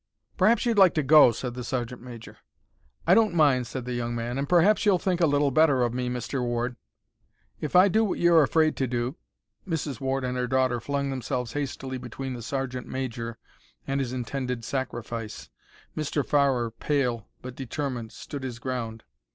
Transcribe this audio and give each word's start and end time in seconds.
"Perhaps 0.35 0.65
you'd 0.65 0.79
like 0.79 0.95
to 0.95 1.03
go," 1.03 1.31
said 1.31 1.53
the 1.53 1.63
sergeant 1.63 2.01
major. 2.01 2.37
"I 3.05 3.13
don't 3.13 3.35
mind," 3.35 3.67
said 3.67 3.85
the 3.85 3.93
young 3.93 4.15
man; 4.15 4.39
"and 4.39 4.49
perhaps 4.49 4.83
you'll 4.83 4.97
think 4.97 5.21
a 5.21 5.27
little 5.27 5.51
better 5.51 5.83
of 5.83 5.93
me, 5.93 6.09
Mr. 6.09 6.41
Ward. 6.41 6.75
If 7.59 7.75
I 7.75 7.87
do 7.87 8.03
what 8.03 8.17
you're 8.17 8.41
afraid 8.41 8.75
to 8.77 8.87
do—" 8.87 9.15
Mrs. 9.67 10.01
Ward 10.01 10.23
and 10.23 10.35
her 10.37 10.47
daughter 10.47 10.79
flung 10.79 11.11
themselves 11.11 11.53
hastily 11.53 11.99
between 11.99 12.33
the 12.33 12.41
sergeant 12.41 12.87
major 12.87 13.37
and 13.85 13.99
his 13.99 14.11
intended 14.11 14.65
sacrifice. 14.65 15.51
Mr. 15.95 16.25
Farrer, 16.25 16.71
pale 16.71 17.27
but 17.43 17.55
determined, 17.55 18.11
stood 18.11 18.41
his 18.41 18.57
ground. 18.57 19.03